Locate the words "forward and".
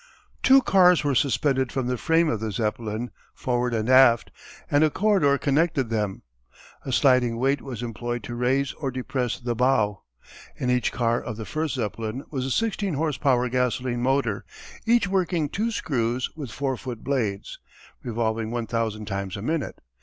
3.35-3.87